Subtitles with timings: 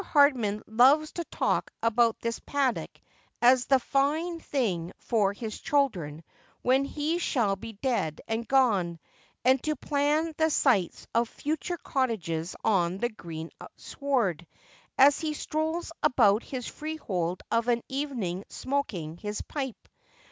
[0.03, 2.89] Hardman loves to talk about this paddock
[3.39, 3.77] as a.
[3.77, 6.23] fine thing for his children
[6.63, 8.97] when he shall be dead and gone,
[9.45, 14.47] and to plan the sites of future cottages on the green sward,
[14.97, 19.87] as he strolls about his freehold of an evening smoking his pipe.